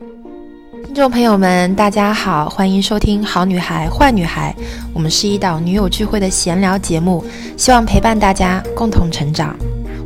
[0.00, 4.54] 听众朋友们，大家好，欢迎收听《好女孩坏女孩》，
[4.94, 7.22] 我们是一档女友聚会的闲聊节目，
[7.58, 9.54] 希望陪伴大家共同成长。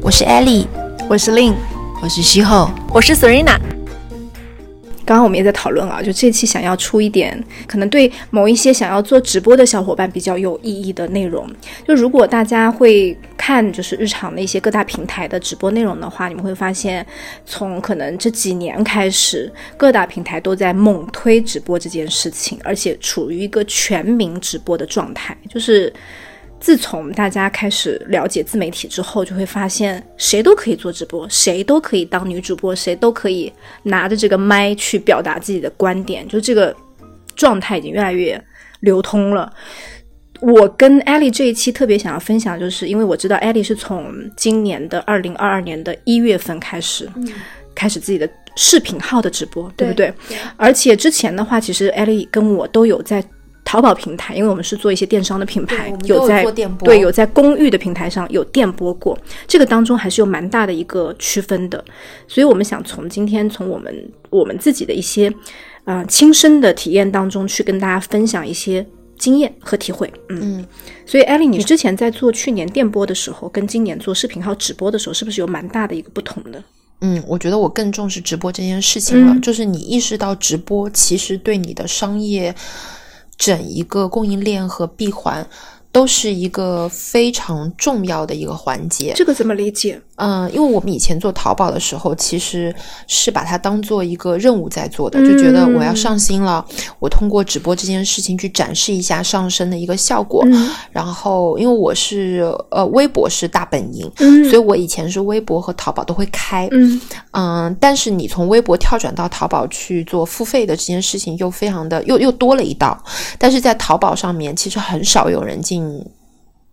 [0.03, 0.67] 我是 Ellie，
[1.09, 1.55] 我是 Lin，
[2.03, 3.74] 我是西后，我是 Serena。
[5.05, 11.49] 刚刚我们也在讨论啊，就这期想要出一点可能对某一些想要做直播的小伙伴比较有意义的内容。
[11.87, 17.07] 就如果大家会看就是日常的一些各大平台的直播内容的话，你们会发现，
[17.45, 25.93] 从可能这几年开始，各大平台都在猛推直播这件事情，而且处于一个全民直播的状态，就是。
[26.65, 36.75] 自从大家开始了解自媒体之后，就会发现谁都可以做直播，谁都可以当女主播，谁都可以拿着这个麦去表达自己的观点，就这个
[37.37, 38.43] 状态已经越来越
[38.81, 39.53] 流通了。
[40.41, 47.07] 我跟艾丽这一期特别想要分享，就是因为我知道艾丽是从今年的二零二二年的一月份开始，
[47.75, 48.27] 开始自己的
[48.57, 50.11] 视频号的直播，对不对？
[50.57, 53.23] 而且之前的话，其实艾丽跟我都有在。
[53.75, 56.53] 淘宝平台，因为我们是做一些电商的品牌，有在播，
[56.85, 61.85] 对有在公寓的平台上有电播过，这个当中还是有蛮大的一个区分的，
[62.29, 63.93] 所以我们想从今天从我们
[64.31, 65.29] 我们自己的一些
[65.83, 68.87] 啊亲身的体验当中去跟大家分享一些
[69.19, 70.65] 经验和体会，嗯，
[71.05, 76.63] 所以艾丽，你之前在做去年电播的时候，跟今年做视频号直播的时候，是不是有蛮大的一个不同的？
[77.01, 82.55] 嗯，我觉得我更重视直播这件事情了，就是你意识到直播其实对你的商业。
[83.37, 85.47] 整一个供应链和闭环。
[85.95, 89.13] 都是一个非常重要的一个环节。
[89.15, 90.03] 这个怎么理解？
[90.17, 92.75] 嗯，因为我们以前做淘宝的时候，其实
[93.07, 96.65] 是把它当做一个任务在做的，就觉得我要上新了，
[96.99, 100.45] 我通过直播这件事情去展示一下上身的一个效果。
[100.91, 104.11] 然后，因为我是呃微博是大本营，
[104.51, 106.69] 所以我以前是微博和淘宝都会开。
[106.73, 107.01] 嗯
[107.33, 113.01] 嗯，但是你从微博跳转到淘宝去做付费的这件事情，又非常的又又多了一道。
[113.39, 115.84] 但是在淘宝上面，其实很少有人进。
[115.85, 116.07] 嗯，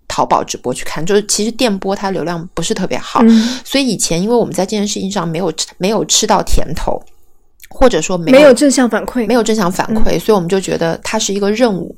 [0.07, 3.21] 淘宝直播去看，就是其实电波它流量不是特别好，
[3.65, 7.01] 所以以前因为我们在这件事情上没有没有吃到甜头，
[7.69, 11.95] 或者说没有正向反馈，没有正向反馈，所以我们就觉得它是一个任务。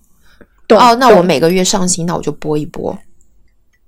[0.70, 2.98] 哦，那我每个月上新，那我就播一播。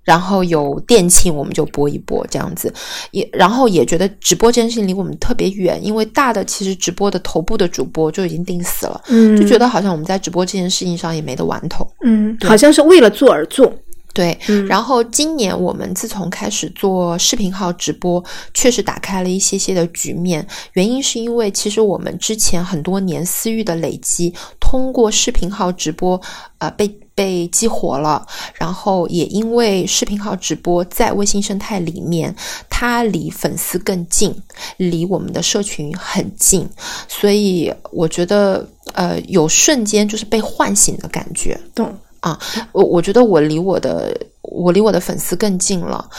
[0.06, 2.72] 然后有店庆，我们就播一播这样子，
[3.12, 13.74] 也然后也觉得直播这件事情离我们特别远，因为大的其实直播的头部的主播就已经定死了，嗯，就觉得好像我们在直播这件事情上也没得玩头，嗯，好像是为了做而做，
[14.14, 14.38] 对。
[14.68, 18.24] 然后今年我们自从开始做视频号直播，
[18.54, 26.22] 确实打开了一些些的局面，原因是因为其实我们之前很多年私域的累积，通过视频号直播，
[26.60, 27.00] 呃，被。
[27.16, 32.36] 被激活了，然后也因为视频号直播在微信生态里面，
[32.70, 34.36] 它离粉丝更近，
[34.76, 36.70] 离我们的社群很近，
[37.08, 41.58] 所以我觉得呃有瞬间就是被唤醒的感觉。
[41.74, 42.38] 懂啊？
[42.74, 46.10] 我我觉得我离我的我离我的粉丝更近了。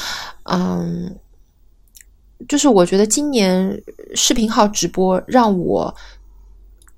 [0.45, 1.15] 嗯，
[2.49, 3.83] 就是我觉得今年
[4.15, 5.95] 视频号直播让我。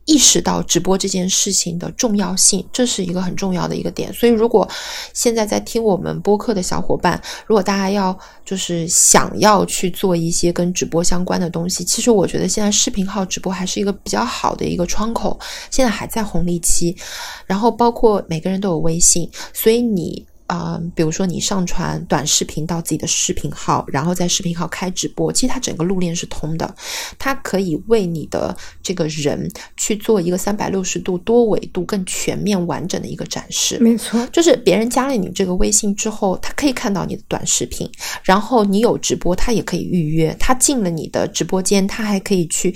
[0.09, 4.11] 意识到直播这件事情的重要性，这是一个很重要的一个点。
[4.11, 4.67] 所以，如果
[5.13, 15.39] 现在在听我们播客的小伙伴，如果大家要就是想要去做一些跟直播相关的东西，其实我觉得现在视频号直播还是一个比较好的一个窗口。
[15.71, 16.97] 现在还在红利期，
[17.45, 20.25] 然后包括每个人都有微信，所以你。
[20.49, 26.75] 啊，比如说你上传短视频到自己的视频号，然后在视频号开直播，其实它整个路链是通的，
[27.19, 33.79] 它可以为你的这个人去做一个三百六十度多维度更全面完整的一个展示。
[33.79, 37.87] 没错，就是别人加了你这个微信之后，他可以看到你的短视频，
[38.23, 42.75] 然后你有直播，他也可以预约，他进了你的直播间，他还可以去。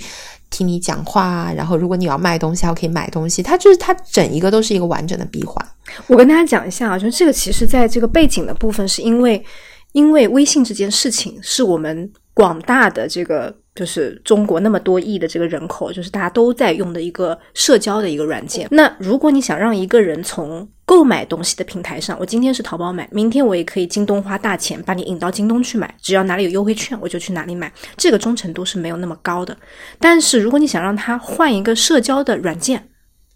[0.55, 3.41] 听你讲话，然后如果你要卖东西，还可以买东西。
[3.41, 5.67] 它就是它整一个都是一个完整的闭环。
[6.07, 9.43] 我跟大家讲一下啊，就是这个其实在这个背景的部分，是因为
[9.91, 13.55] 因为微信这件事情是我们广大的这个。
[13.75, 18.67] 就是中国那么多亿的这个人口，就是大家都在用的一个社交的一个软件。
[18.69, 29.57] 那如果你想让一个人从购买东西的平台上，我今天是淘宝买，明天我也可以京东花大钱把你引到京东去买，只要哪里有优惠券，我就去哪里买，这个忠诚度是没有那么高的。
[29.99, 32.89] 但是如果你想让他换一个社交的软件，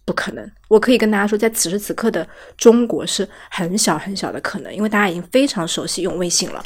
[0.08, 0.52] 不可能。
[0.70, 2.26] 我可以跟大家说，在此时此刻的
[2.58, 6.64] 中国是很小很小的可能，因为大家已经非常熟悉用微信了。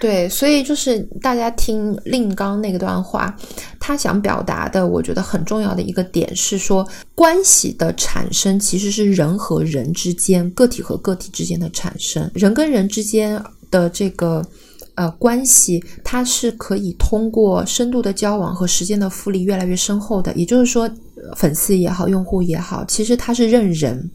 [0.00, 3.36] 对，所以就是大家听令刚那段话，
[3.78, 14.42] 他想表达的，我觉得很重要的一个点是说，关系的产生其实是人和人之间、个体和个体之间的产生，人跟人之间的这个。
[14.96, 20.30] 呃关系，它是可以通过深度的交往和时间的复利越来越深厚的。
[20.34, 20.90] 也就是说，
[21.36, 24.10] 粉丝也好，用户也好，其实他是认人。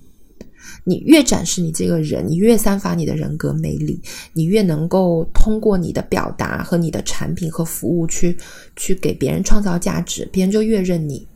[0.83, 3.99] 你越展示你这个人，你越散发你的人格魅力，
[4.33, 8.37] 你越能够通过你的表达和你的产品和服务去
[8.75, 11.27] 去给别人创造价值，别人就越认你。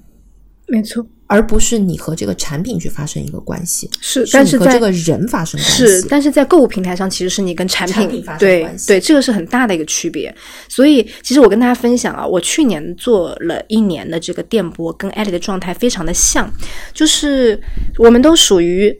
[0.67, 1.05] 没错。
[1.29, 10.35] 而不是你和这个产品去发生一个关系，是，但是和这个人发生关系，是，但是在购物平台上，其实是你跟产品发生关系，对，这个是很大的一个区别。
[10.67, 16.51] 所以，其实我跟大家分享啊，我去年做了一年的这个电波，跟艾丽的状态非常的像，
[16.95, 17.61] 就是
[17.99, 18.99] 我们都属于。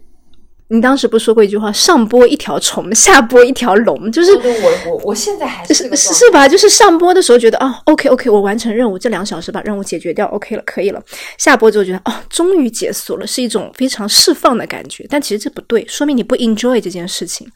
[0.71, 4.41] 你当时不是说过一句话，上播一条虫，下播一条龙，就是我
[4.87, 6.47] 我我现在还是是是吧？
[6.47, 11.01] 就是上播的时候觉得哦，OK OK，我完成任务，这两小时把任务解决掉，OK 了，可以了。
[11.39, 15.07] 下播之后觉得哦，终于结束了，是一种非常释放的感觉。
[15.09, 17.51] 但其实这不对，说明你不 enjoy 这件事情。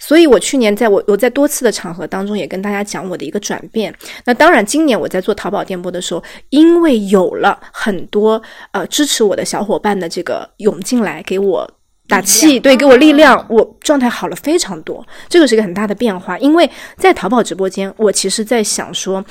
[0.00, 3.94] 所以我去年在我我在多次的场合当中也跟大家讲我的一个转变。
[4.24, 8.40] 那当然，今年我在做淘宝电播的时候，因为有了很多
[8.72, 11.70] 呃支持我的小伙伴的这个涌进来给我。
[12.06, 16.38] 打气，对，给我力量，我状态好了非常多，这个是一个很大的变化。
[16.38, 19.24] 因为在淘宝直播间，我其实在想说，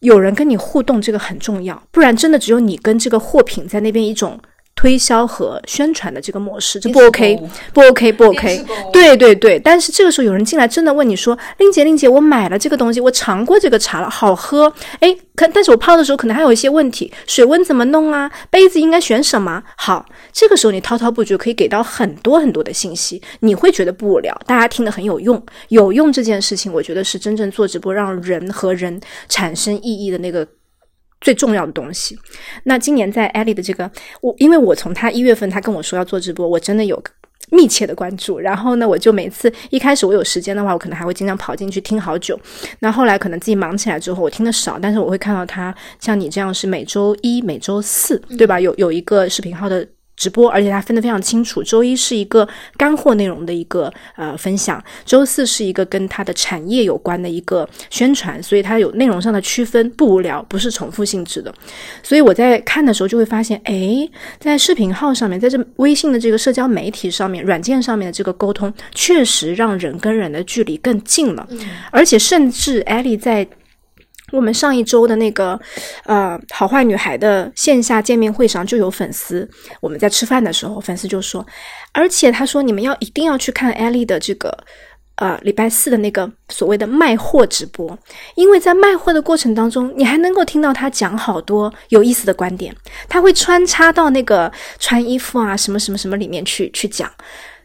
[0.00, 4.40] 有人跟你互动，这个很重要，不然真的只有你跟这个货品在那边一种。
[4.76, 7.38] 推销和宣传的这个模式，这不 OK，
[7.72, 8.64] 不 OK，不 OK。
[8.92, 14.72] 对对对，但是这个时候有人进来，真的问你说：“令姐，令姐，我买了这个东西，我尝过这个茶了，好喝。
[15.00, 18.30] 哎，可但是我泡的时候可能还有一些问题，水温怎么弄啊？
[18.50, 19.62] 杯子应该选什么？
[19.76, 25.40] 好，这个时候你滔滔不绝，可以给到很多很多的信息，你会觉得不无聊，大家听得很有用。
[25.68, 30.46] 有用这件事情，我觉得是真正做直播让人和人产生意义的那个。
[31.24, 32.16] 最重要的东西。
[32.64, 33.90] 那今年在艾丽的这个，
[34.20, 37.02] 我因为我从他一月份他跟我说要做直播，我真的有
[37.50, 38.38] 密切的关注。
[38.38, 42.38] 然后呢，我就每次一开始我有时间的话，我可能还会经常跑进去听好久。
[42.80, 48.60] 那后来可能自己忙起来之后，我听的少，但是我会看到他像你这样是每周一、每周四，对吧？
[48.60, 49.88] 有有一个视频号的。
[50.16, 51.62] 直播，而且它分得非常清楚。
[51.62, 61.52] 周一是一个干货内容的一个呃分享，周四是一个跟它的产业有关的一个宣传，所以它有内容上的区分，不无聊，不是重复性质的。
[62.02, 64.08] 所以我在看的时候就会发现，哎，
[64.38, 71.48] 在视频号上面，在这微信的这个社交媒体上面、软件上面的这个沟通，确实让人跟人的距离更近了，
[71.90, 73.46] 而且甚至艾丽在。
[74.32, 75.58] 我们上一周的那个，
[76.04, 79.48] 呃，好坏女孩的线下见面会上就有粉丝，
[79.80, 81.46] 我们在吃饭的时候，粉丝就说，
[81.92, 84.56] 而且他说你们要一定要去看艾丽的这个，
[85.16, 87.96] 呃，礼拜四的那个所谓的卖货直播，
[88.34, 92.74] 因为在卖货的过程当中，你还能够听到他讲好多有意思的观点，
[93.08, 97.08] 他会穿插到那个穿衣服啊什么什么什么里面去去讲，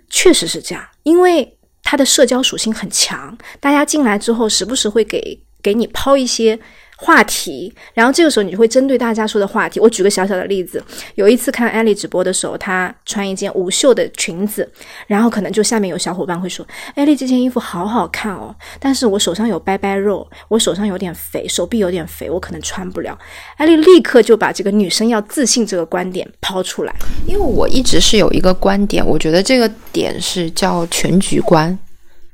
[0.09, 5.41] 确实是这样，因为他的社交属性很强，大家进来之后时不时会给。
[5.61, 6.57] 给你抛一些
[6.97, 9.79] 话题，然后这个时候你就会针对大家说的话题。
[9.79, 10.83] 我举个小小的例子，
[11.15, 14.69] 有一次看艾丽直播的时候，她穿一件无袖的裙子，
[15.07, 23.17] 然后可能就下面有小伙伴会说：“艾丽这件衣服好好看哦，但是我手上有掰掰肉，我手上有点肥，手臂有点肥，我可能穿不了。”
[23.55, 26.93] 艾丽立刻就把这个女生要自信这个观点抛出来，
[27.25, 31.79] 因为我一直是有一个观点，我觉得这个点是叫全局观。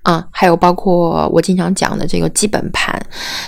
[0.06, 2.96] 啊，还有包括我经常讲的这个基本盘，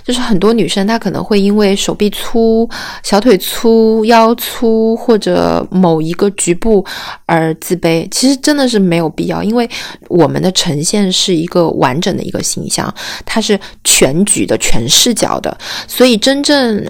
[0.04, 2.68] 就是很多女生她可能会因为手臂粗、
[3.04, 6.84] 小腿粗、腰粗或者某一个局部
[7.28, 9.70] 而自卑，其实真的是没有必要，因为
[10.08, 12.92] 我们的呈现是一个完整的一个形象，
[13.24, 15.56] 它是全局的、全视角的，
[15.88, 16.84] 所以真正。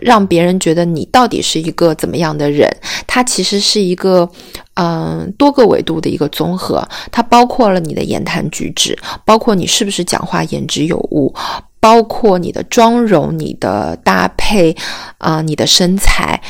[0.00, 2.68] 让别人觉得你到底是一个怎么样的人？
[3.06, 4.28] 它其实是一个，
[4.74, 6.86] 嗯，多个维度的一个综合。
[7.10, 11.34] 它包括了你的言谈举止，包括你是不是讲话言之有物，
[11.80, 14.76] 包括你的妆容、你的搭配，
[15.18, 16.40] 啊，你的身材。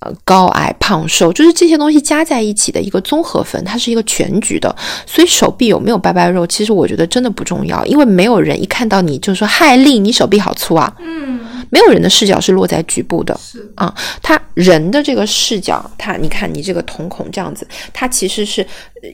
[0.00, 4.74] 呃高矮胖瘦，就是这些东西加在一起的一个综合分，它是一个全局的。
[5.06, 10.94] 所以手臂有没有掰掰肉，其实我觉得真的不重要，因为没有人一看到你就说“嗨，丽，你手臂好粗啊”。
[11.00, 11.33] 嗯，
[11.74, 13.36] 没有人的视角是落在局部的。
[13.42, 18.64] 是啊，他人的这个视角，他你看你这个瞳孔这样子，它其实是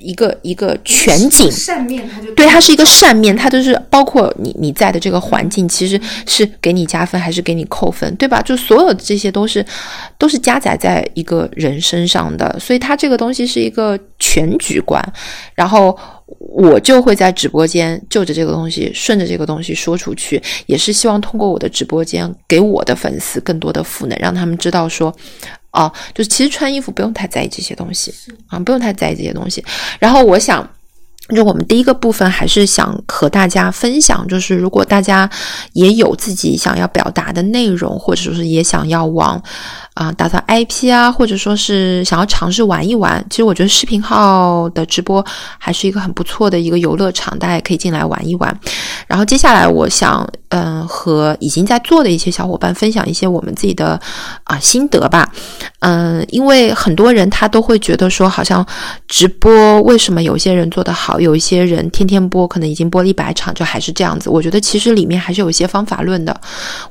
[0.01, 1.51] 一个一个全景。
[1.53, 8.43] 扇面，它就对，它是一个扇面，它就是包括你你在的这个环境，其实是给你加分还是给你扣分，对吧？
[8.43, 9.65] 就所有的这些都是
[10.19, 10.71] 都是加载。
[10.81, 15.05] 在一个人身上的，所以它这个东西是一个全局观，
[15.55, 15.95] 然后
[16.39, 25.15] 我就会在直播间就着这个东西，顺着这个东西说出去，也是希望通过我的直播间给我的粉丝更多的赋能，让他们知道说，
[25.73, 28.15] 哦，就是其实穿衣服不用太在意这些东西
[28.49, 29.65] 啊，不用太在意这些东西。
[29.99, 30.69] 然后我想。
[31.33, 35.31] 就我们第一个部分还是想和大家分享，就是如果大家
[35.75, 39.41] 也有自己想要表达的内容，或者说是也想要往
[39.95, 45.25] 啊打造 IP 啊，或者说是想要尝试玩一玩，其实我觉得视频号的直播
[45.59, 48.61] 还是一个很不错的一个游乐场，大家也可以进来玩一玩。
[49.07, 54.01] 然后接下来我想嗯和已经在做的一些小伙伴分享一些我们自己的
[54.45, 55.31] 啊心得吧。
[55.81, 58.65] 嗯，因为很多人他都会觉得说，好像
[59.09, 61.19] 直播为什么有些人做得好？
[61.19, 64.31] 有一些人天天播，可能已经播了一百场，就还是这样子。
[64.31, 66.39] 我觉得其实里面还是有一些方法论的。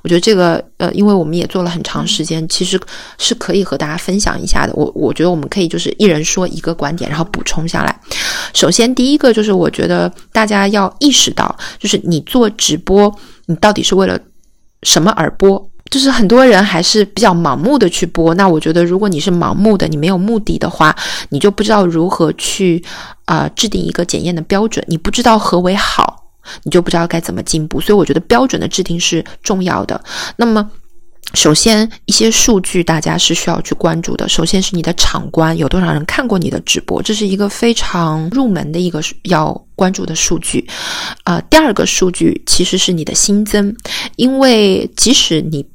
[0.01, 2.79] 我觉得这个，呃，因为我们也做了很长时间，其实
[3.17, 4.74] 是可以和大家分享一下的。
[4.75, 8.00] 我我觉得我们可以就是一人说一个观点，然后补充下来。
[8.53, 13.13] 首先，第一个就是我觉得大家要意识到，就是你做直播，
[13.46, 14.19] 你到底是为了
[14.84, 15.69] 什么而播？
[15.89, 20.96] 就是很多人还是比较盲目的去播，那我觉得如果你是盲目的，你没有目的的话，
[21.29, 22.84] 你就不知道如何去
[23.25, 26.25] 啊制定一个检验的标准，你不知道何为好，
[26.63, 27.81] 你就不知道该怎么进步。
[27.81, 30.03] 所以我觉得标准的制定是重要的。
[30.36, 30.69] 那么。
[31.34, 34.28] 首先，一些数据大家是需要去关注的。
[34.28, 40.68] 首先是你的场观有多少人看过你的直播，这是一个非常入门的一个要关注的数据。
[41.24, 43.76] 啊，第二个数据其实是你的新增，
[44.16, 45.66] 因为即使你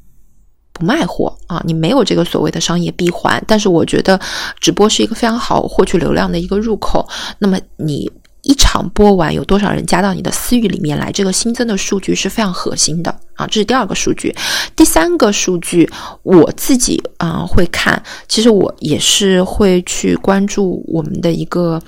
[0.73, 4.21] 不卖货啊，你没有这个所谓的商业闭环，但是我觉得
[4.61, 7.09] 直播是一个非常好获取流量的一个入口。
[7.39, 8.11] 那么你。
[8.47, 11.11] 一场播完有多少人加到你的私域里面来？
[11.11, 14.35] 这个新增的数据是非常核心的啊，这是第二个数据。
[14.75, 15.91] 第三个数据，
[16.23, 21.81] 我自己啊会看，其实我也是会去关注我们的一个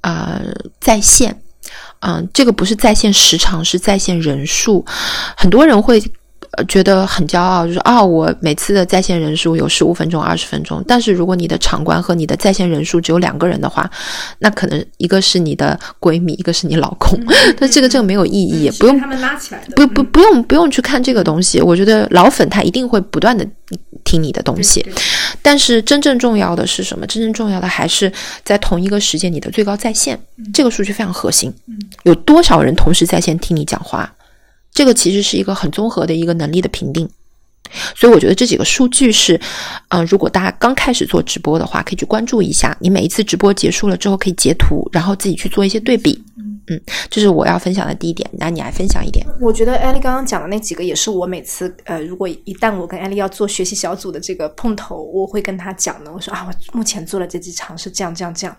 [0.00, 0.40] 啊
[0.80, 1.42] 在线，
[2.00, 4.84] 嗯，这个不是在线时长，是在线人数，
[5.36, 6.02] 很多人会。
[6.56, 10.82] 呃，觉得很骄傲，就是啊，我每次的在线人数有十五分钟、二十分钟。
[10.86, 13.90] 但是如果你的场观和你的在线人数只有两个人的话，
[14.38, 17.18] 那可能一个是你的闺蜜，一个是你老公，
[17.58, 21.60] 那 这个这个没有意义，不用他们拉起来的，不不不用不用去看这个东西。
[21.60, 23.46] 我觉得老粉他一定会不断的
[24.04, 24.84] 听你的东西，
[25.42, 27.06] 但是真正重要的是什么？
[27.06, 28.12] 真正重要的还是
[28.44, 30.18] 在同一个时间你的最高在线，
[30.52, 31.52] 这个数据非常核心。
[32.04, 34.12] 有多少人同时在线听你讲话？
[34.74, 37.08] 这个其实是一个很综合的一个能力的评定，
[37.94, 39.40] 所以我觉得这几个数据是，
[39.88, 42.76] 嗯，如果大家刚开始做直播的话，可以去关注一下。
[42.80, 46.20] 你每一次直播结束了之后，可以截图，然后自己去做一些对比。
[46.66, 48.28] 嗯，这是我要分享的第一点。
[48.32, 49.24] 那你来分享一点。
[49.38, 56.10] 我觉得艾丽刚刚讲的那几个，也是我每次呃，如果一旦我跟艾丽要做学习小组的这个碰头，我会跟她讲的。
[56.10, 58.56] 我说啊，我目前做了这几场是这样这样这样。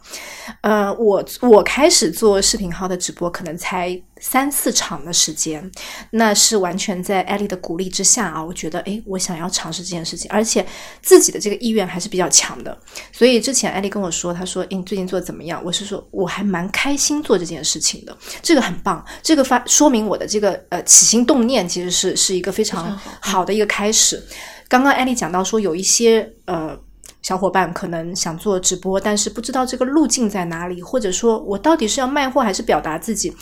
[0.62, 4.00] 呃，我我开始做视频号的直播，可能才。
[4.22, 5.70] 三四场的时间，
[6.12, 10.66] 那是完全在艾丽的鼓励之下啊，我觉得诶，我想要尝试这件事情，而且
[11.02, 12.78] 自己的这个意愿还是比较强的。
[13.12, 15.62] 所以之前艾丽跟我说，她说诶，你最近做的怎么样？
[15.66, 24.24] 我是说我还蛮开心做这件事情的，这个很棒，这个发说明我的这个呃起心动念其实是是一个非常好的一个开始。
[24.70, 26.78] 刚刚艾丽讲到说有一些呃
[27.22, 33.36] 小伙伴可能想做直播，但是不知道这个路径在哪里，或者说我到底是要卖货还是表达自己。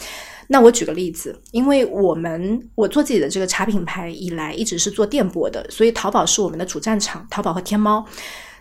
[0.48, 8.06] 那我举个例子，因为我们我做自己的这个茶品牌以来，一直是做电播的，所以淘宝是我们的主战场，淘宝和天猫。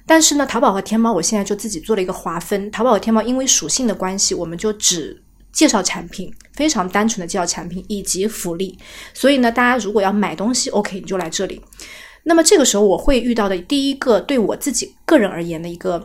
[0.06, 5.22] 但是呢，淘宝和天猫，我现在就自己做了一个划分，淘宝和天猫因为属性的关系，我们就只
[5.52, 8.78] 介绍产品，非常单纯的介绍产品以及福利。
[9.14, 11.60] 所以呢，大家如果要买东西，OK，你就来这里。
[12.24, 16.04] 那么这个时候我会遇到的第一个对我自己个人而言的一个。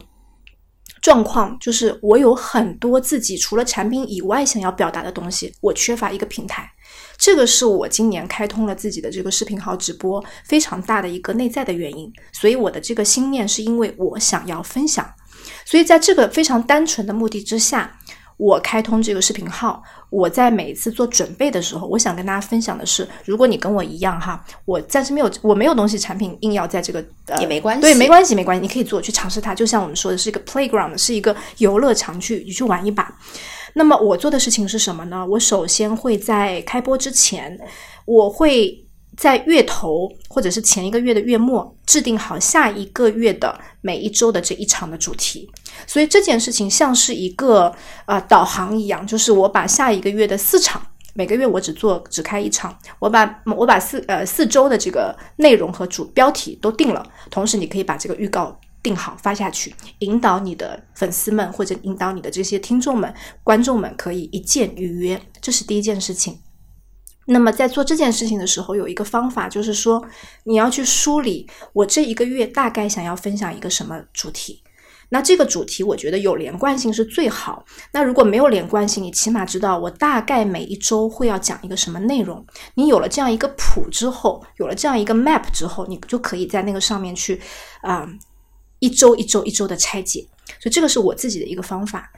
[1.02, 6.70] 状况就是，我有很多自己除了产品以外想要表达的东西，我缺乏一个平台。
[7.18, 12.12] 这个是我今年开通了自己的这个视频号直播非常大的一个内在的原因。
[12.32, 15.08] 所以我的这个心念是因为我想要分享，
[15.66, 18.00] 所以在这个非常单纯的目的之下。
[18.38, 33.12] 我开通这个视频号，我在每一次做准备的时候，我想跟大家分享的是，如果你跟我一样哈，我暂时没有，我没有东西产品，硬要在这个呃也没关系，对，没关系，没关系，你可以做去尝试它，就像我们说的是一个 playground，是一个游乐场，去你去玩一把。
[33.74, 35.26] 那么我做的事情是什么呢？
[35.26, 37.60] 我首先会在开播之前，
[38.06, 38.84] 我会。
[39.18, 45.50] 在月头或者是前一个月的月末，制定好下一个月的每一周的这一场的主题。
[45.88, 47.74] 所以这件事情像是一个
[48.06, 50.80] 呃导航一样，就是我把下一个月的四场，
[51.16, 63.12] 每个月我只做只开一场，我把我把四呃四周的这个内容和主标题都定了，同时你可以把这个预告定好发下去，引导你的粉丝们或者引导你的这些听众们、
[63.44, 66.38] 观众们可以一键预约，这是第一件事情。
[67.30, 70.02] 那么在做这件事情的时候，有一个方法，就是说
[70.46, 74.64] 你要去梳理我这一个月大概想要分享一个什么主题。
[75.10, 77.66] 那这个主题我觉得有连贯性是最好。
[77.94, 82.46] 那如果没有连贯性，你起码知道我大概每一周会要讲一个什么内容。
[82.76, 87.42] 你有了这样一个谱之后，有了这样一个 map 之后，你就可以在那个上面去
[87.82, 88.06] 啊，
[88.80, 90.28] 一周一周一周的拆解。
[90.60, 92.12] 所以这个是我自己的一个方法。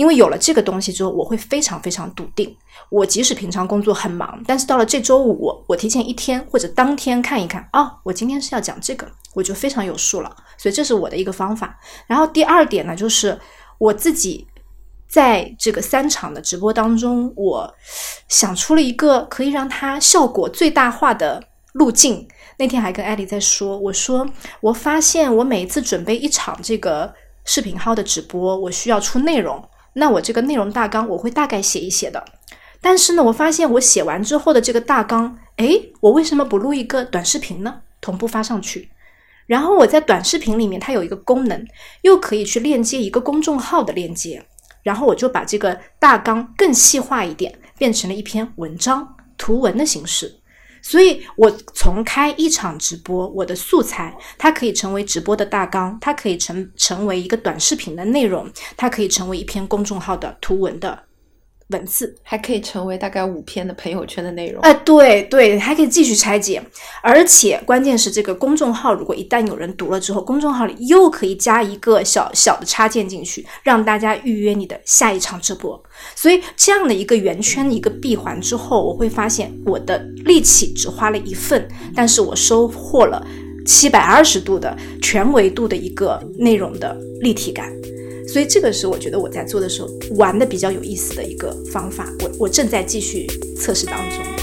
[0.00, 2.56] 因为有了这个东西之后，我会非常非常笃定。
[2.88, 10.34] 我即使平常工作很忙，但是到了这周五，我提前一天或者当天看一看，哦，我今天是要讲这个，我就非常有数了。
[10.56, 11.78] 所以这是我的一个方法。
[12.06, 13.38] 然后第二点呢，就是
[13.76, 14.46] 我自己
[15.06, 17.70] 在这个三场的直播当中，我
[18.26, 22.26] 想出了一个可以让它效果最大化的路径。
[22.56, 24.26] 那天还跟艾丽在说，我说
[24.62, 27.12] 我发现我每一次准备一场这个
[27.44, 29.62] 视频号的直播，我需要出内容。
[29.94, 32.24] 那我这个内容大纲我会大概写一写的，
[32.80, 37.80] 但是呢，我发现我写完之后的这个大纲，诶，我为什么不录一个短视频呢？
[38.00, 38.88] 同步发上去，
[39.46, 41.66] 然后我在短视频里面它有一个功能，
[42.02, 44.42] 又可以去链接一个公众号的链接，
[44.82, 50.39] 然后我就把这个大纲更细化一点，变成了一篇文章，图文的形式。
[50.82, 61.04] 所以，我从开一场直播，我的素材它可以成为直播的大纲，它可以成成为一个短视频的内容，它可以成为一篇公众号的图文的。
[61.70, 64.60] 文字还可以成为大概五篇的朋友圈的内容。
[64.62, 66.62] 哎，对对，还可以继续拆解，
[67.02, 75.80] 而且关键是这个公众号，如果一旦有人读了之后，公众号里又可以加一个小小的插件进去，让大家预约你的下一场直播。
[76.14, 83.24] 所以这样的一个圆圈一个闭环之后，我会发现我的力气只花了一份，但是我收获了
[83.66, 87.70] 七百二十度的全维度的一个内容的立体感。
[88.32, 94.39] 所以这个是我觉得我在做的时候玩的比较有意思的一个方法，我我正在继续测试当中。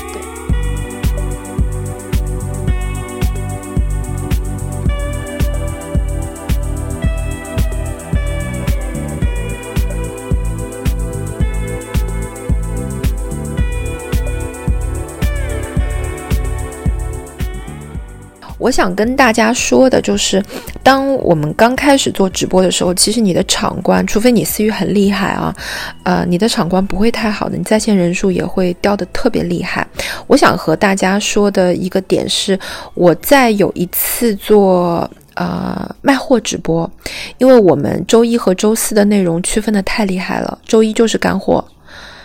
[18.67, 20.43] 我想跟大家说的就是，
[20.83, 25.55] 当我们刚开始做直播的时候，其实你的场观，除非你私域很厉害啊，
[26.03, 29.87] 呃，你的场观不会太好的，你在线人数也会掉的特别厉害。
[30.27, 32.59] 我想和大家说的一个点是，
[32.93, 36.91] 我在有一次做呃卖货直播，
[37.37, 41.63] 因为我们周一和周四的内容区分的太厉害了，周一就是干货，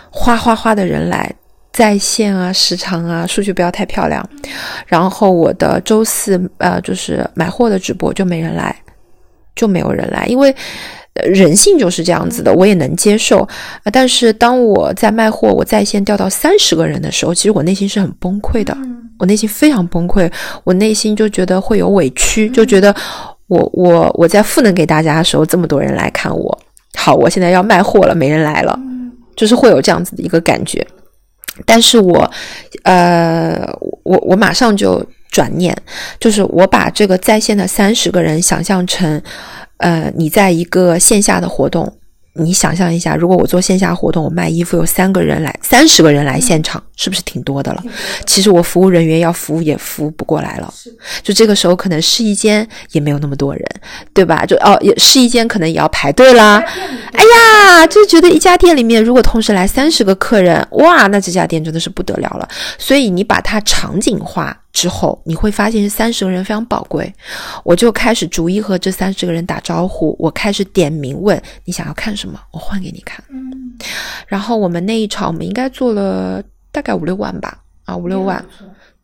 [0.09, 1.33] 哗哗哗的人来。
[1.73, 4.23] 在线啊，时长啊，数据不要太漂亮。
[4.85, 8.73] 然后我的周四呃，就是买货的直播就没人来，
[9.55, 10.55] 就没有人来，因为
[11.25, 13.47] 人性就是这样子的，我也能接受。
[13.91, 18.77] 但是当我在卖货，我在线掉到三十个人的时候，其实我内心是很崩溃的，
[19.17, 20.31] 我内心非常崩溃，
[20.63, 22.95] 我内心就觉得会有委屈，就觉得
[23.47, 26.59] 我我我在赋能给大家的时候，这么多人来看我，
[26.95, 28.79] 好，我现在要卖货了，没人来了，
[29.35, 30.85] 就是会有这样子的一个感觉。
[31.65, 32.31] 但是我，
[32.83, 33.65] 呃，
[34.03, 35.75] 我我马上就转念，
[36.19, 39.21] 就是我把这个在线的三十个人想象成，
[39.77, 41.91] 呃，你在一个线下的活动。
[42.35, 47.83] 你想象一下，如果我做线下活动，我卖衣服有三个人来，三十个人来现场，是不是挺多的了？
[48.25, 50.73] 其实我服务人员要服务也服务不过来了。
[51.21, 53.65] 就这个时候，可能试衣间也没有那么多人，
[54.13, 54.45] 对吧？
[54.45, 56.57] 就哦，也试衣间可能也要排队啦。
[57.11, 62.47] 哎呀，就觉得一家店里面如果同时来三十个客人，哇，那这家店真的是不得了了。
[62.77, 64.57] 所以你把它场景化。
[64.73, 67.13] 之后你会发现这三十个人非常宝贵，
[67.63, 73.23] 我就开始逐一和这三十个人打招呼，我开始点名问你想要看什么，我换给你看。
[73.29, 73.53] 嗯，
[74.25, 76.41] 然后我们那一场我们应该做了
[76.73, 78.43] 大概五六万吧，啊五六万。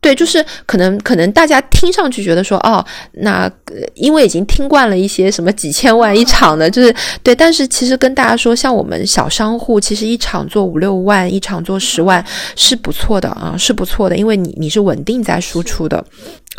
[0.02, 3.50] 对，就是可能可能大家听上去觉得说哦，那
[3.92, 12.24] 因为已经听惯了一些什么几千万一场的，就是对，但是其实跟大家说，像我们小商户，其实一场做五六万，一场做十万
[12.56, 16.02] 是不错的啊，是不错的，因为你你是稳定在输出的。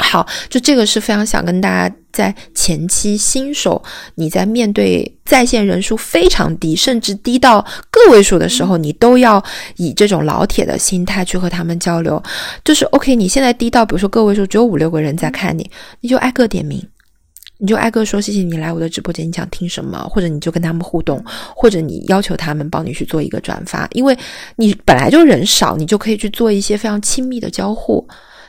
[0.01, 3.81] 好，就这个是非常想跟大家在前期新手，
[4.15, 9.41] 你在面对在线人数非常低，甚至低到个位数的时候，你都要
[9.77, 12.21] 以这种老铁的心态去和他们交流。
[12.65, 15.69] 就是 OK，你现在低到比如说个位数只有五六个人在看你，
[16.01, 16.85] 你就挨个点名，
[17.59, 21.23] 你就挨个说谢谢你来我的直播间，你想听什么，或者你就跟他们互动，
[21.55, 24.17] 或者你要求他们帮你去做一个转发，因为
[24.57, 28.05] 你本来就人少，你就可以去做一些非常亲密的交互，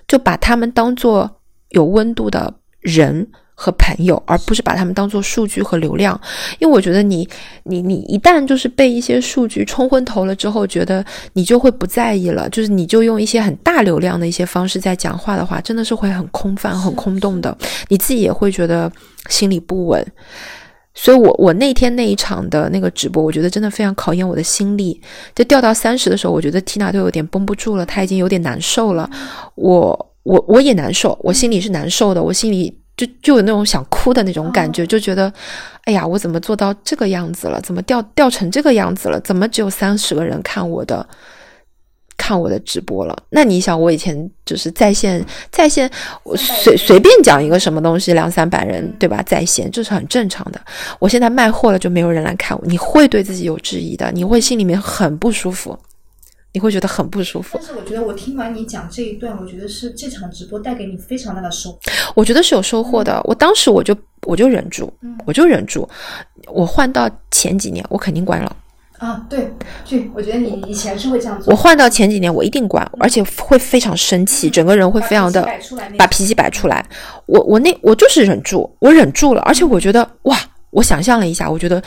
[0.09, 1.31] 就把他们当做。
[1.73, 6.19] 有温度的人和朋友，而不是把他们当做数据和流量。
[6.59, 7.29] 因为我觉得你，
[7.65, 11.05] 你，你一旦就是被一些数据冲昏头了之后，觉得
[11.35, 12.49] 你就会不在意了。
[12.51, 17.57] 就是你就用一些很大流量的一些方式在讲话的话，真的是会很空泛、很空洞的。
[17.89, 18.91] 你自己也会觉得
[19.29, 20.05] 心里不稳。
[20.95, 25.01] 所以我我那天那一场的那个直播，我觉得真的非常考验我的心力。
[25.35, 29.09] 就掉到三十的时候，我觉得 Tina 都有点绷不住了，她已经有点难受了。
[29.55, 35.33] 我我我也难受，我心里是难受的，我心里就就有那种想哭的那种感觉，就觉得，
[35.85, 37.61] 哎呀，我怎么做到这个样子了？
[37.61, 39.21] 怎么掉掉成这个样子了？
[39.21, 41.07] 怎么只有三十个人看我的？
[42.19, 45.91] 看我的直播了，那你想，我以前就是在线，在线，
[46.23, 49.21] 我随随便讲一个什么东西，两三百人，对吧？
[49.27, 50.61] 在线这是很正常的。
[51.01, 55.77] 我现在卖货了，就没有人来看我，你会对自己有质疑的，你会心里面很不舒服，
[56.53, 57.59] 你会觉得很不舒服。
[57.59, 61.79] 但是我觉得，我听完你讲这一段，我觉得是这场直播带给你非常大的收获。
[62.15, 63.21] 我觉得是有收获的。
[63.25, 64.93] 我当时我就我就忍住，
[65.25, 65.89] 我就忍住。
[66.47, 68.57] 我换到前几年，我肯定关了。
[68.99, 69.53] 啊，对，
[69.89, 71.53] 对，我觉得你以前是会这样做。
[71.53, 75.45] 我换到前几年，我一定关，而且会非常生气，整个人会非常的
[75.99, 76.87] 把脾气摆出来。
[77.27, 80.39] 我我那我就是忍住，我忍住了，而且我觉得哇，
[80.71, 81.83] 我想象了一下，我觉得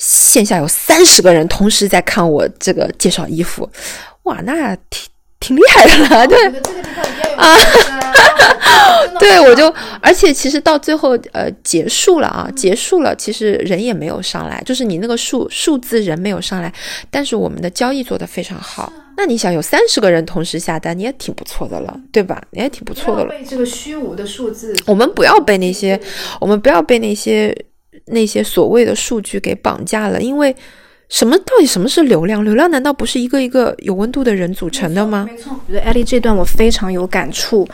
[0.00, 3.70] 线下有三十个人同时在看我这个介绍衣服，
[4.24, 5.08] 哇，那挺。
[5.42, 6.38] 挺厉害的了，对
[7.38, 7.56] 啊，
[9.18, 16.70] 对，我就，而且其实到最后，呃，结束了啊，结束了，其实人也没有上来，就是你那个数数字人没有上来，
[17.10, 18.92] 但是我们的交易做得非常好。
[19.16, 22.42] 那你想有三十个人同时下单，你也挺不错的了，对吧？
[22.50, 23.30] 你也挺不错的了。
[23.30, 25.98] 被这个虚无的数字，我们不要被那些，
[26.38, 27.56] 我们不要被那些
[28.10, 30.54] 那些所谓的数据给绑架了，因为。
[31.12, 32.44] 什么到底什么是流量？
[32.44, 35.26] 流量难道不是一个一个有温度的人组成的吗？
[35.28, 37.66] 没错，我觉得艾丽这段我非常有感触，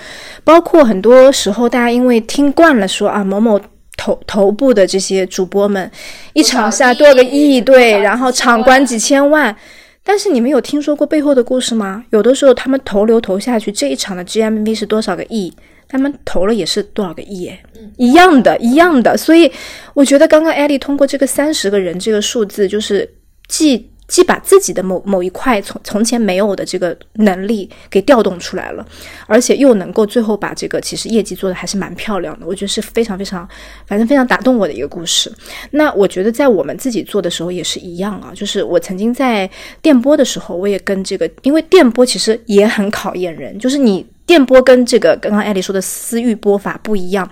[0.43, 3.61] 包括很多时候大家因为听惯了说啊某某
[3.95, 5.91] 头头部的这些主播们
[6.33, 9.55] 一场下多少个亿对，然后场观几千万，
[10.03, 12.03] 但是你们有听说过背后的故事吗？
[12.13, 15.53] 有的时候他们投流投下去这一场的 GMV 是多少个亿，
[15.89, 17.53] 他们投了也是多少个亿，
[17.97, 19.17] 一样的，一样的。
[19.17, 19.51] 所以
[19.95, 23.09] 我觉得刚刚艾丽通过这个三十个人这个数字就是。
[23.49, 28.85] 既既把自己的某某一块从从前没有的这个能力给调动出来了，
[29.29, 33.49] 而且又能够最后把这个其实业绩做的还是蛮漂亮的，我觉得是非常非常，
[33.87, 35.33] 反正非常打动我的一个故事。
[35.71, 39.49] 那我觉得在我们自己做的时候也是一样啊，就是我曾经在
[39.81, 47.29] 电波的时候，我也跟这个，因为电波其实也很考验人，就是你电波跟这个刚刚艾丽说的私域播法不一样。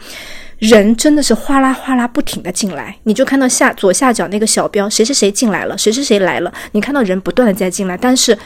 [0.61, 8.38] 人真的是哗啦哗啦不停的进来，你就看到下左下角那个小标，谁是谁进来了，谁是谁来了，你看到人不断的在进来，但是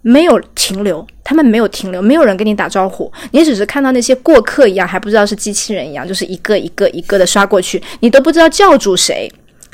[0.00, 9.30] 没有停留，他们没有停留，没有人跟你打招呼，你只是看到那些过客一样，还不知道是机器人一样，就是一个一个一个的刷过去，你都不知道叫住谁，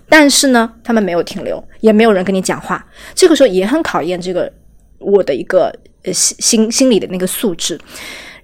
[0.08, 4.50] 但是呢，他们没有停留，也没有人跟你讲话，这个时候也很考验这个
[5.04, 5.74] 我的一个
[6.12, 7.78] 心心心理的那个素质。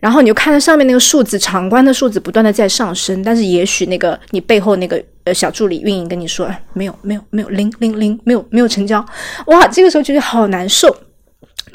[0.01, 9.05] 然后你就看到上面那个数字，场观的数字不断的在上升，但是也许那个你背后那个呃小助理运营跟你说，没有没有没有零零零，没有没有成交，
[9.47, 10.97] 哇，这个时候觉得好难受。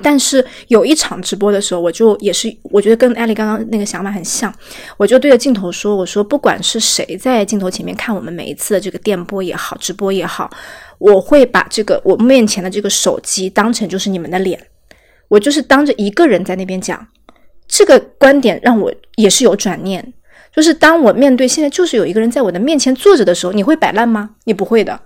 [0.02, 4.52] 但是有一场直播的时候，我就也是我觉得跟艾丽刚刚那个想法很像，
[4.96, 10.50] 我就对着镜头说，我说不管是谁在镜头前面看我们每一次的这个电波也好，直播也好，
[10.98, 14.58] 我会把这个我面前的这个手机当成就是你们的脸，
[15.34, 17.08] 我就是当着一个人在那边讲。
[17.68, 20.14] 这个观点让我也是有转念，
[20.56, 24.30] 就是当我面对现在就是有一个人在我的面前坐着的时候，你会摆烂吗？
[24.44, 25.00] 你不会的。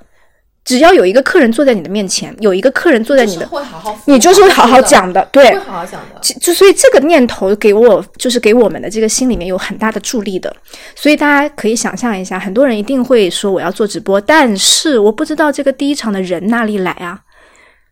[0.66, 6.20] 只要有一个客人坐在你的面前，有一个客人坐在你的，会好好你就是会好好讲的，对，会好好讲的。
[6.42, 10.54] 就所以这个念头给我，就是给我们的这个心里面有很大的助力的。
[10.94, 17.22] 所以大家可以想象一下，很多人一定会说我要做直播，但是我不知道这个第一场的人哪里来啊。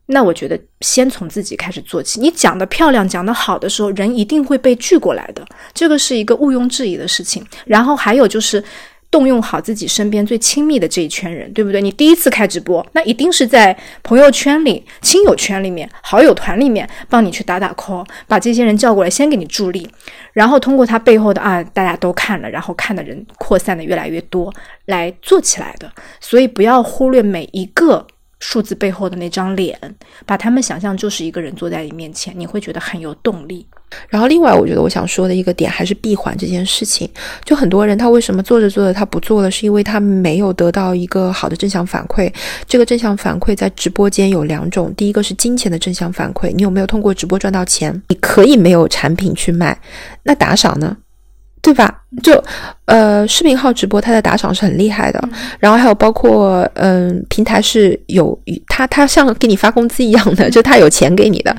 [0.08, 2.20] 那我觉得先从自己开始做起。
[2.20, 7.44] 你讲的漂亮、讲的好的时候，人一定会被聚过来的，这个是一个毋庸置疑的事情。
[7.66, 8.64] 然后还有就是
[9.10, 11.82] 动用好自己身边最亲密的这一圈人，对不对？
[11.82, 19.90] 你第一次开直播，那一定是在朋友圈里、亲友圈里面、好友团里面帮你去打打 call，把这些人叫过来，先给你助力，
[20.34, 24.54] 然后通过他背后的啊，大家都看了，然后看的人扩散的越来越多，
[24.86, 25.92] 来做起来的。
[26.20, 28.06] 所以不要忽略每一个。
[28.46, 29.76] 数字背后的那张脸，
[30.24, 33.66] 把他们想象就是一个人坐在你面前，你会觉得很有动力。
[34.08, 37.10] 然后，另外我觉得我想说的一个点还是闭环这件事情。
[37.44, 42.32] 就很多人他为什么做着做着他不做了，是因为他没有得到一个好的正向反馈。
[42.68, 48.00] 这个正向反馈在直播间有两种，第一个是金钱的正向反馈，你有没有通过直播赚到钱？
[48.10, 49.80] 你可以没有产品去卖，
[50.24, 50.96] 那打赏呢？
[51.66, 51.92] 对吧？
[52.22, 52.44] 就，
[52.86, 55.20] 呃，视频号直播，它的打赏是很厉害的。
[55.58, 61.58] 然后还有包括，嗯，平台是有，它它像给你发工资一样的，就它有钱给你的。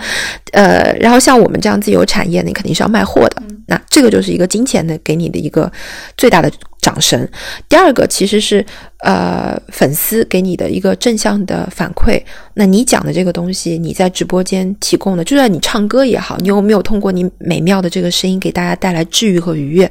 [0.53, 3.42] 呃，然后像我们这样自己有产业，你肯定是要卖货的。
[3.66, 5.71] 那这个就是一个金钱的给你的一个
[6.16, 6.49] 最大的。
[6.87, 7.29] 掌声。
[7.68, 8.64] 第二个其实是
[9.01, 12.22] 呃粉丝给你的一个正向的反馈。
[12.55, 19.90] 那你讲的这个东西，你在直播间提供的，就算你唱歌也好，你有没有通过你美妙的这个声音给大家带来治愈和愉悦？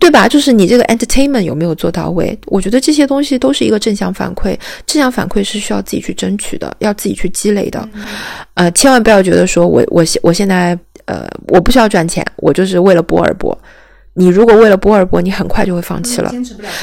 [0.00, 0.26] 对吧？
[0.26, 2.36] 就是你这个 entertainment 有没有做到位？
[2.46, 7.88] 我觉得这些东西都是一个正向反馈，正向反馈是需要自己去争取的，要自己去积累的。
[8.54, 13.56] 呃，千万不要觉得说我我现我现在呃我不需要赚钱，我就是为了播而播。
[14.16, 16.32] 你如果为了波尔博，你很快就会放弃了，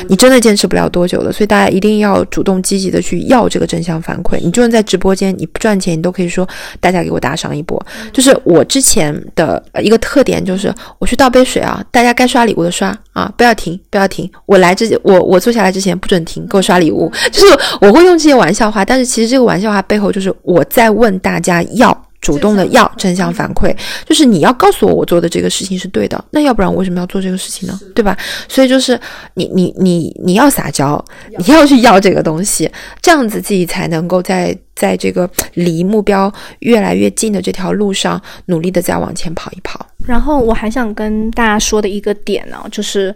[0.10, 1.32] 你真的坚持不了多久的。
[1.32, 4.38] 所以大家一定要主动积极的去要这个正向反馈。
[4.44, 6.48] 你就算在直播间你不赚钱，你都可以说
[6.80, 7.82] 大家给我打赏一波。
[8.12, 14.30] 就是我之前的一个特点，就是我去倒杯水啊，大家该刷礼物的刷啊，不要停，不要停。
[14.46, 17.10] 我来之前，我我坐下来之前不准停，给我刷礼物。
[17.32, 21.98] 就是我会用这些玩笑话，但是其实这个玩笑话背后就是我在问大家要。
[22.22, 27.78] 主动的要正向反馈，就是你要告诉我我做的这个事情是对的，那要不然我为什么要做这个事情呢？
[27.96, 28.16] 对吧？
[28.48, 28.98] 所以就是
[29.34, 31.04] 你你你你要撒娇，
[31.40, 39.84] 你要去要这个东西，这样子自己才能够在在这个离目标越来越近的这条路上努力的再往前跑一跑。
[40.06, 43.16] 然后我还想跟大家说的一个点呢，就是，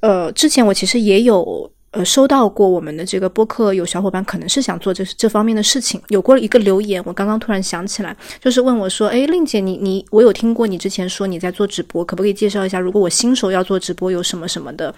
[0.00, 1.71] 呃，之前我其实也有。
[1.92, 6.00] 呃，收到过我们的这个播客，有小伙伴可能是想做这这方面的事情。
[6.08, 14.94] 有过一个留言，我刚刚突然想起来，就是问我说：“哎，令姐，你你我有听过你之前说你在做直播，可不可以介绍一下，如果我新手要做直播，有什么什么的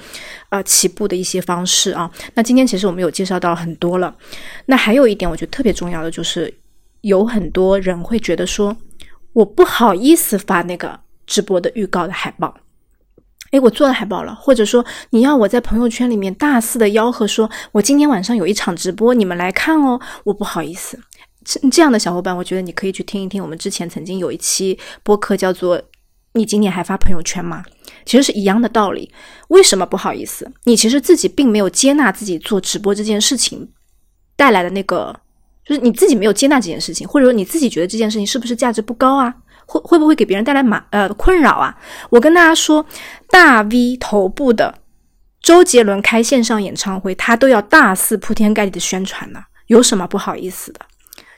[0.50, 4.14] 啊起步的一些方式啊？”那今天其实我们有介绍到很多了。
[4.66, 6.54] 那还有一点，我觉得特别重要的就是，
[7.00, 8.76] 有很多人会觉得说，
[9.32, 12.54] 我不好意思发那个直播的预告的海报。
[13.54, 20.00] 诶，我做了海报了，或者说你要我在朋友圈里面大肆的吆喝，说我今天晚上有一场直播，你们来看哦。
[20.24, 20.98] 我不好意思，
[21.44, 25.80] 这这样的小伙伴，我觉得你可以去听一听我们之前曾经有一期播客叫做
[26.34, 27.62] “你今年还发朋友圈吗？”
[28.04, 29.08] 其实是一样的道理。
[29.48, 30.50] 为什么不好意思？
[30.64, 33.68] 你其实自己并没有接纳自己做直播这件事情
[34.34, 35.14] 带来的那个，
[35.64, 39.32] 就是你自己没有接纳这件事情，或者说你自己觉得这件事情是不是价值不高啊？
[39.66, 41.74] 会会不会给别人带来麻呃困扰啊？
[42.10, 42.84] 我跟大家说，
[43.30, 44.74] 大 V 头部的
[45.40, 50.80] 周杰伦开线上演唱会，他都要大肆铺天盖地的宣传呢，有什么不好意思的？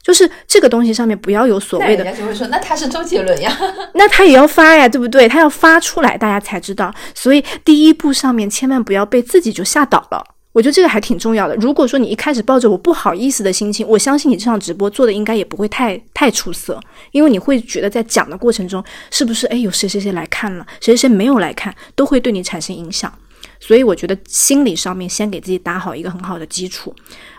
[0.03, 3.51] 就是这个东西上面不要有所谓的，人家就会说，那他是周杰伦呀，
[3.95, 5.29] 那他也要发呀，对不对？
[5.29, 6.95] 他要发出来，大家才知道。
[7.13, 10.25] 所以第一步上面千万不要被自己就吓倒了。
[10.57, 11.55] 我觉得这个还挺重要的。
[11.57, 16.81] 如果说你一开始抱着我不好意思的心情，我相信你这场直播做的应该也不会太太出色，
[17.13, 23.13] 因为你会觉得在讲的过程中，是不是哎有谁谁谁来看了，谁谁谁没有来看，都会对你产生影响。
[23.61, 26.95] 所以我觉得心理上面先给自己打好一个很好的基础。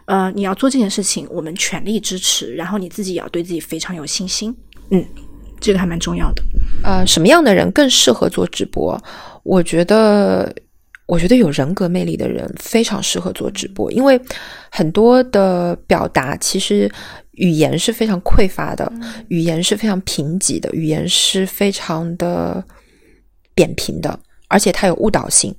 [0.05, 4.55] 呃，你要做这件事情，我们全力支持，然后你自己也要对自己非常有信心。
[4.91, 5.03] 嗯，
[5.59, 6.43] 这个还蛮重要的。
[6.83, 8.95] 呃，什么样的人更适合做直播？
[9.41, 10.53] 我觉得。
[11.07, 14.19] 我觉得有人格魅力的人非常适合做直播，因为
[14.69, 16.91] 很多的表达其实
[17.31, 18.91] 语言是非常匮乏的，
[19.29, 22.63] 语言是非常贫瘠的，语言是非常的
[23.55, 25.55] 扁平的，而且它有误导性。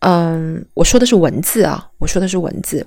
[0.00, 2.86] 嗯，我说的是文字啊，我说的是文字，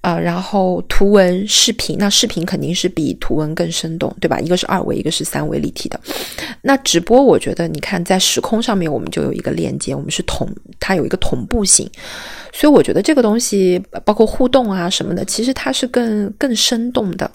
[0.00, 4.40] 啊，然后图文视频，那视频肯定是比图文更生动，对吧？
[4.40, 6.00] 一个是二维，一个是三维立体的。
[6.62, 10.48] 那直播，我觉得你看在时空上面，我们就有一个链接，我们是同，
[10.80, 11.88] 它有一个同步性，
[12.52, 17.30] 所以我觉得这个东西包括互动啊什么的，其实它是更更生动的。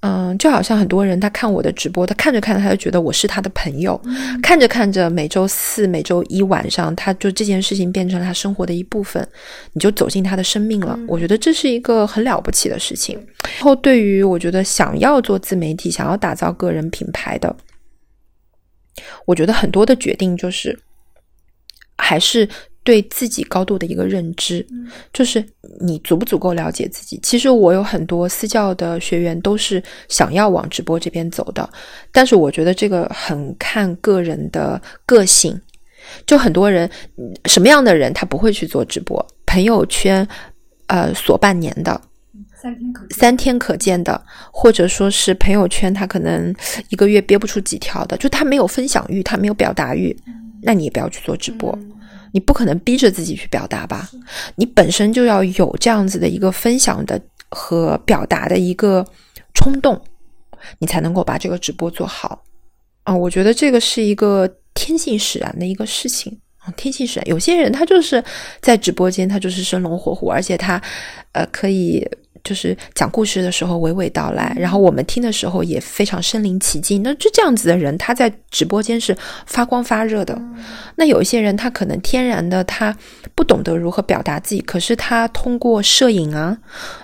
[0.00, 4.00] 嗯，就好像很多人他看我的直播，他看着看着他就觉得我是他的朋友，
[4.40, 9.26] 看着看着每周四、每周一晚上，他就这件事情变成了他生活的一部分，
[9.72, 10.96] 你就走进他的生命了。
[11.08, 13.18] 我觉得这是一个很了不起的事情。
[13.56, 17.56] 然后对于我觉得想要做自媒体、想要打造个人品牌的，
[19.26, 20.78] 我觉得很多的决定就是
[21.96, 22.48] 还是。
[22.88, 24.66] 对自己高度的一个认知，
[25.12, 25.44] 就是
[25.78, 27.20] 你足不足够了解自己。
[27.22, 31.68] 其实我有很多私教的学员都是想要往直播这边走的，
[32.10, 35.60] 但是我觉得这个很看个人的个性。
[36.24, 36.90] 就很多人，
[37.44, 39.22] 什么样的人他不会去做直播？
[39.44, 40.26] 朋友圈，
[40.86, 42.00] 呃，锁半年的，
[42.62, 44.18] 三天可三天可见的，
[44.50, 46.54] 或者说是朋友圈他可能
[46.88, 50.16] 一个月憋不出几条的，就他没有分享欲，他没有表达欲，
[50.62, 51.78] 那你也不要去做直播。
[52.32, 54.08] 你不可能逼着自己去表达吧？
[54.56, 59.04] 你本身就要有这样子的一个分享的和表达的一个
[59.54, 60.00] 冲动，
[60.78, 62.42] 你才能够把这个直播做好
[63.04, 63.16] 啊！
[63.16, 67.28] 我觉得这个是一个天性使然的一个事情啊，天性使然。
[67.28, 68.22] 有些人他就是
[68.60, 70.80] 在直播间，他就是生龙活虎，而且他
[71.32, 72.06] 呃可以。
[72.48, 77.02] 就是讲故事的时候娓娓道来，然后我们听的时候也非常身临其境。
[77.02, 80.40] 那就这样子的人，他在直播间是发光发热的。
[80.96, 82.96] 那有一些人，他可能天然的他
[83.34, 86.56] 不懂得如何表达自己，可是他通过摄影啊，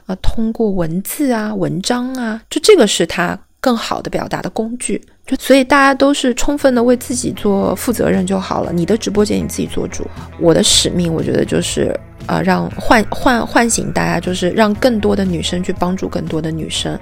[0.07, 5.03] 啊，通过文字啊、文章啊，就这个是他更好的表达的工具。
[5.27, 8.73] 就所以大家都是充分的为自己做负责任就好了。
[8.73, 10.07] 你的直播间你自己做主。
[10.41, 11.95] 我的使命，我觉得就是。
[12.27, 16.99] 啊，让唤唤唤醒大家，就是让更多的女生去帮助更多的女生，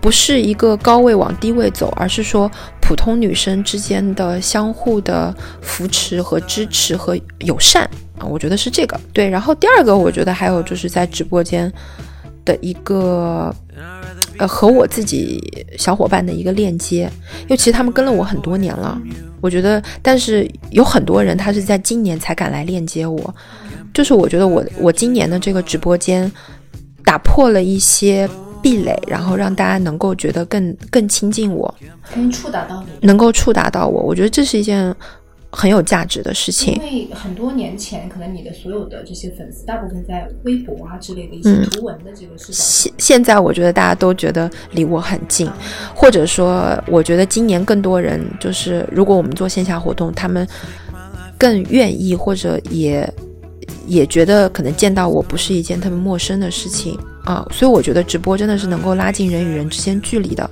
[0.00, 9.28] 不是一个高位往低位走，而是说普通女生之间的相互的扶持和支持和友善啊，我觉得是这个对。
[9.28, 11.72] 然后第二个，我觉得还有就是在直播间
[12.44, 13.54] 的一个
[14.38, 15.42] 呃和我自己
[15.78, 17.10] 小伙伴的一个链接，
[17.42, 19.00] 因为其实他们跟了我很多年了，
[19.40, 23.34] 我觉得，但是有很多人他是在今年才敢来链接我。
[23.92, 26.30] 就是我觉得我我今年的这个直播间
[27.04, 28.28] 打破了一些
[28.60, 31.72] 壁垒，然后让大家能够觉得更更亲近我，
[32.16, 34.92] 能触达到你，能够触达到我，我觉得这是一件
[35.54, 36.74] 很有价值的事情。
[36.74, 42.52] 因为很多年前，可能你的所有的这些粉丝，大部分在微博啊之类的一些图文的这个视角。
[42.52, 45.48] 现现在，我觉得大家都觉得离我很近，
[45.94, 50.46] 或者说，我觉得今年更多人就是，如果我们做线下活动，他们
[51.38, 53.08] 更愿意或者也。
[53.86, 60.50] 也觉得可能见到我不是一件特别陌生的事情啊，所以我觉得直播真的是能够拉近人与人之间距离的。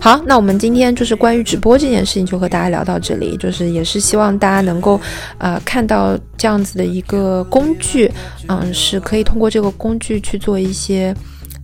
[0.00, 5.00] 好，那我们今天就是关于直播这件事情，就和大家聊到这里，就是也是希望大家能够
[5.38, 8.10] 呃看到这样子的一个工具，
[8.48, 11.14] 嗯，是可以通过这个工具去做一些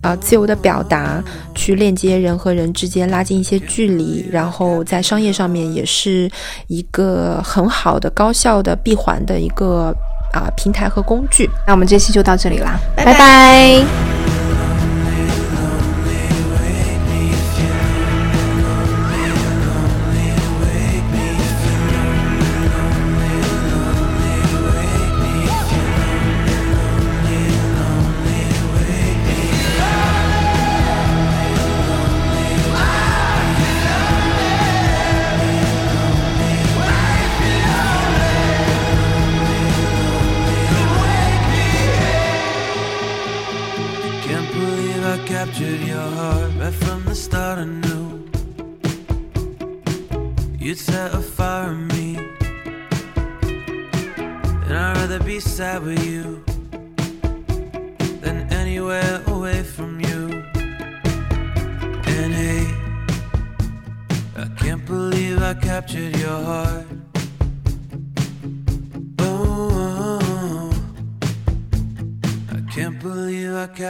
[0.01, 1.23] 啊自由的表达，
[1.55, 6.29] 去链接人和人之间，拉近一些距离，然后在商业上面也是
[6.67, 9.93] 一个很好的、高效的闭环的一个。
[10.33, 14.26] 啊，平台和工具，那我们这期就到这里啦，拜拜。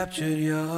[0.07, 0.76] Captured your